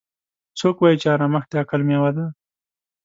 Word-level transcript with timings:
څوک 0.59 0.75
وایي 0.79 0.97
چې 1.01 1.07
ارامښت 1.15 1.49
د 1.51 1.53
عقل 1.61 1.81
میوه 1.89 2.11
ده 2.17 2.25